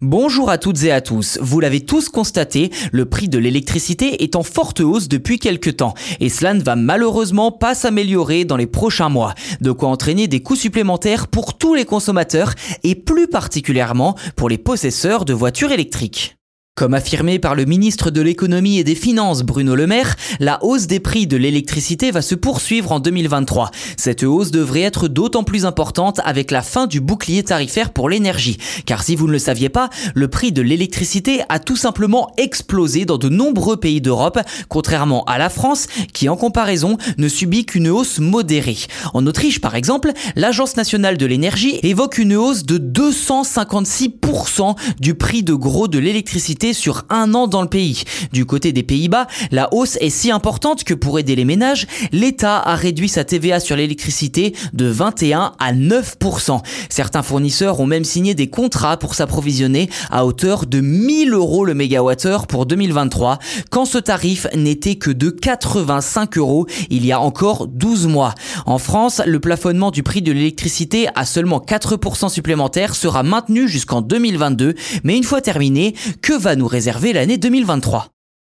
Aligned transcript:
Bonjour 0.00 0.48
à 0.48 0.58
toutes 0.58 0.84
et 0.84 0.92
à 0.92 1.00
tous. 1.00 1.40
Vous 1.42 1.58
l'avez 1.58 1.80
tous 1.80 2.08
constaté, 2.08 2.70
le 2.92 3.06
prix 3.06 3.28
de 3.28 3.36
l'électricité 3.36 4.22
est 4.22 4.36
en 4.36 4.44
forte 4.44 4.78
hausse 4.78 5.08
depuis 5.08 5.40
quelques 5.40 5.78
temps 5.78 5.94
et 6.20 6.28
cela 6.28 6.54
ne 6.54 6.62
va 6.62 6.76
malheureusement 6.76 7.50
pas 7.50 7.74
s'améliorer 7.74 8.44
dans 8.44 8.56
les 8.56 8.68
prochains 8.68 9.08
mois. 9.08 9.34
De 9.60 9.72
quoi 9.72 9.88
entraîner 9.88 10.28
des 10.28 10.40
coûts 10.40 10.54
supplémentaires 10.54 11.26
pour 11.26 11.58
tous 11.58 11.74
les 11.74 11.84
consommateurs 11.84 12.54
et 12.84 12.94
plus 12.94 13.26
particulièrement 13.26 14.14
pour 14.36 14.48
les 14.48 14.58
possesseurs 14.58 15.24
de 15.24 15.32
voitures 15.32 15.72
électriques. 15.72 16.37
Comme 16.78 16.94
affirmé 16.94 17.40
par 17.40 17.56
le 17.56 17.64
ministre 17.64 18.12
de 18.12 18.20
l'économie 18.20 18.78
et 18.78 18.84
des 18.84 18.94
finances 18.94 19.42
Bruno 19.42 19.74
Le 19.74 19.88
Maire, 19.88 20.14
la 20.38 20.62
hausse 20.62 20.86
des 20.86 21.00
prix 21.00 21.26
de 21.26 21.36
l'électricité 21.36 22.12
va 22.12 22.22
se 22.22 22.36
poursuivre 22.36 22.92
en 22.92 23.00
2023. 23.00 23.72
Cette 23.96 24.22
hausse 24.22 24.52
devrait 24.52 24.82
être 24.82 25.08
d'autant 25.08 25.42
plus 25.42 25.66
importante 25.66 26.20
avec 26.24 26.52
la 26.52 26.62
fin 26.62 26.86
du 26.86 27.00
bouclier 27.00 27.42
tarifaire 27.42 27.90
pour 27.90 28.08
l'énergie. 28.08 28.58
Car 28.86 29.02
si 29.02 29.16
vous 29.16 29.26
ne 29.26 29.32
le 29.32 29.40
saviez 29.40 29.70
pas, 29.70 29.90
le 30.14 30.28
prix 30.28 30.52
de 30.52 30.62
l'électricité 30.62 31.42
a 31.48 31.58
tout 31.58 31.74
simplement 31.74 32.32
explosé 32.36 33.06
dans 33.06 33.18
de 33.18 33.28
nombreux 33.28 33.78
pays 33.78 34.00
d'Europe, 34.00 34.38
contrairement 34.68 35.24
à 35.24 35.36
la 35.36 35.50
France 35.50 35.88
qui 36.12 36.28
en 36.28 36.36
comparaison 36.36 36.96
ne 37.16 37.26
subit 37.26 37.66
qu'une 37.66 37.88
hausse 37.88 38.20
modérée. 38.20 38.78
En 39.14 39.26
Autriche 39.26 39.60
par 39.60 39.74
exemple, 39.74 40.12
l'Agence 40.36 40.76
nationale 40.76 41.16
de 41.16 41.26
l'énergie 41.26 41.80
évoque 41.82 42.18
une 42.18 42.36
hausse 42.36 42.62
de 42.62 42.78
256% 42.78 44.76
du 45.00 45.16
prix 45.16 45.42
de 45.42 45.54
gros 45.54 45.88
de 45.88 45.98
l'électricité 45.98 46.67
sur 46.72 47.04
un 47.10 47.34
an 47.34 47.46
dans 47.46 47.62
le 47.62 47.68
pays. 47.68 48.02
Du 48.32 48.44
côté 48.46 48.72
des 48.72 48.82
Pays-Bas, 48.82 49.26
la 49.50 49.72
hausse 49.72 49.96
est 50.00 50.10
si 50.10 50.30
importante 50.30 50.84
que 50.84 50.94
pour 50.94 51.18
aider 51.18 51.36
les 51.36 51.44
ménages, 51.44 51.86
l'État 52.12 52.58
a 52.58 52.74
réduit 52.74 53.08
sa 53.08 53.24
TVA 53.24 53.60
sur 53.60 53.76
l'électricité 53.76 54.54
de 54.72 54.86
21 54.86 55.52
à 55.58 55.72
9%. 55.72 56.60
Certains 56.88 57.22
fournisseurs 57.22 57.80
ont 57.80 57.86
même 57.86 58.04
signé 58.04 58.34
des 58.34 58.48
contrats 58.48 58.96
pour 58.96 59.14
s'approvisionner 59.14 59.90
à 60.10 60.26
hauteur 60.26 60.66
de 60.66 60.80
1000 60.80 61.32
euros 61.32 61.64
le 61.64 61.74
mégawattheure 61.74 62.46
pour 62.46 62.66
2023, 62.66 63.38
quand 63.70 63.84
ce 63.84 63.98
tarif 63.98 64.46
n'était 64.54 64.96
que 64.96 65.10
de 65.10 65.30
85 65.30 66.38
euros 66.38 66.66
il 66.90 67.04
y 67.04 67.12
a 67.12 67.20
encore 67.20 67.66
12 67.66 68.06
mois. 68.06 68.34
En 68.66 68.78
France, 68.78 69.22
le 69.26 69.40
plafonnement 69.40 69.90
du 69.90 70.02
prix 70.02 70.22
de 70.22 70.32
l'électricité 70.32 71.08
à 71.14 71.24
seulement 71.24 71.58
4% 71.58 72.28
supplémentaires 72.28 72.94
sera 72.94 73.22
maintenu 73.22 73.68
jusqu'en 73.68 74.00
2022, 74.00 74.74
mais 75.04 75.16
une 75.16 75.24
fois 75.24 75.40
terminé, 75.40 75.94
que 76.22 76.32
va 76.32 76.56
nous 76.58 76.66
réserver 76.66 77.12
l'année 77.12 77.38
2023 77.38 78.08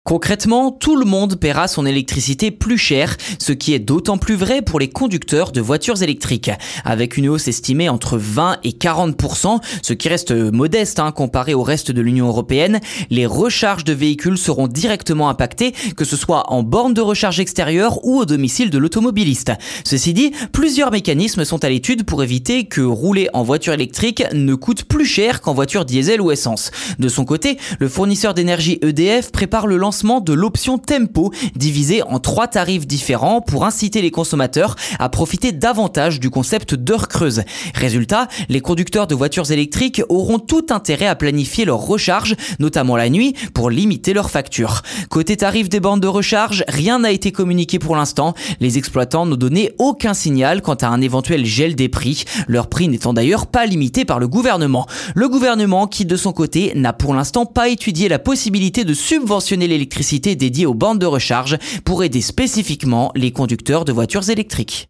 Concrètement, 0.08 0.72
tout 0.72 0.96
le 0.96 1.04
monde 1.04 1.36
paiera 1.36 1.68
son 1.68 1.86
électricité 1.86 2.50
plus 2.50 2.78
cher, 2.78 3.18
ce 3.40 3.52
qui 3.52 3.74
est 3.74 3.80
d'autant 3.80 4.18
plus 4.18 4.36
vrai 4.36 4.62
pour 4.62 4.80
les 4.80 4.88
conducteurs 4.88 5.52
de 5.52 5.60
voitures 5.60 6.02
électriques. 6.02 6.50
Avec 6.86 7.18
une 7.18 7.28
hausse 7.28 7.50
estimée 7.50 7.90
entre 7.90 8.18
20 8.18 8.60
et 8.64 8.70
40%, 8.70 9.60
ce 9.82 9.92
qui 9.92 10.08
reste 10.08 10.32
modeste 10.32 11.00
hein, 11.00 11.12
comparé 11.12 11.54
au 11.54 11.62
reste 11.62 11.92
de 11.92 12.00
l'Union 12.00 12.30
européenne, 12.30 12.80
les 13.10 13.26
recharges 13.26 13.84
de 13.84 13.92
véhicules 13.92 14.38
seront 14.38 14.70
directement 14.70 15.28
impactées, 15.28 15.74
que 15.98 16.06
ce 16.06 16.16
soit 16.16 16.54
en 16.54 16.64
borne 16.64 16.94
de 16.94 17.02
recharge 17.02 17.42
extérieure 17.42 18.00
ou 18.06 18.20
au 18.20 18.24
domicile 18.24 18.70
de 18.70 18.78
l'automobiliste. 18.78 19.52
Ceci 19.84 20.14
dit, 20.14 20.32
plusieurs 20.54 20.90
mécanismes 20.90 21.44
sont 21.44 21.66
à 21.66 21.70
l'étude 21.70 22.06
pour 22.06 22.24
éviter 22.24 22.64
que 22.64 22.80
rouler 22.80 23.28
en 23.34 23.44
voiture 23.44 23.74
électrique 23.74 24.24
ne 24.32 24.56
coûte 24.56 24.86
plus 24.86 25.06
cher 25.06 25.42
qu'en 25.42 25.54
voiture 25.54 25.84
diesel 25.84 26.22
ou 26.22 26.32
essence. 26.32 26.72
De 26.98 27.10
son 27.10 27.26
côté, 27.26 27.58
le 27.80 27.90
fournisseur 27.90 28.34
d'énergie 28.34 28.80
EDF 28.82 29.34
prépare 29.34 29.68
le 29.68 29.76
lancement 29.76 29.97
de 29.98 30.34
l'option 30.34 30.78
Tempo, 30.78 31.32
divisée 31.56 32.04
en 32.04 32.20
trois 32.20 32.48
tarifs 32.48 32.86
différents 32.86 33.42
pour 33.42 33.66
inciter 33.66 34.04
les 34.04 34.12
consommateurs 34.12 34.76
à 35.00 35.10
profiter 35.10 35.52
davantage 35.52 36.20
du 36.20 36.30
concept 36.30 36.76
d'heure 36.76 37.08
creuse. 37.08 37.42
Résultat, 37.74 38.28
les 38.48 38.62
conducteurs 38.62 39.08
de 39.08 39.16
voitures 39.16 39.52
électriques 39.52 40.04
auront 40.08 40.38
tout 40.38 40.68
intérêt 40.70 41.08
à 41.08 41.16
planifier 41.16 41.66
leur 41.66 41.80
recharge, 41.80 42.36
notamment 42.60 42.96
la 42.96 43.10
nuit, 43.10 43.34
pour 43.56 43.72
limiter 43.72 44.14
leurs 44.14 44.30
factures. 44.30 44.84
Côté 45.10 45.36
tarif 45.36 45.68
des 45.68 45.80
bandes 45.80 46.02
de 46.02 46.08
recharge, 46.08 46.64
rien 46.68 47.00
n'a 47.00 47.12
été 47.12 47.32
communiqué 47.32 47.80
pour 47.80 47.96
l'instant. 47.96 48.36
Les 48.60 48.78
exploitants 48.78 49.26
n'ont 49.26 49.36
donné 49.36 49.72
aucun 49.80 50.14
signal 50.14 50.62
quant 50.62 50.76
à 50.76 50.88
un 50.88 51.02
éventuel 51.02 51.44
gel 51.44 51.76
des 51.76 51.90
prix, 51.90 52.24
leur 52.48 52.68
prix 52.68 52.88
n'étant 52.88 53.14
d'ailleurs 53.14 53.48
pas 53.48 53.66
limité 53.66 54.06
par 54.06 54.20
le 54.20 54.28
gouvernement. 54.28 54.86
Le 55.16 55.28
gouvernement 55.28 55.88
qui, 55.88 56.06
de 56.06 56.16
son 56.16 56.34
côté, 56.34 56.74
n'a 56.76 56.94
pour 56.94 57.16
l'instant 57.16 57.48
pas 57.48 57.68
étudié 57.68 58.10
la 58.10 58.20
possibilité 58.20 58.84
de 58.84 58.94
subventionner 58.94 59.68
l'électricité 59.68 59.87
dédiée 60.36 60.66
aux 60.66 60.74
bandes 60.74 61.00
de 61.00 61.06
recharge 61.06 61.58
pour 61.84 62.04
aider 62.04 62.22
spécifiquement 62.22 63.12
les 63.16 63.32
conducteurs 63.32 63.86
de 63.86 63.92
voitures 63.92 64.30
électriques. 64.30 64.90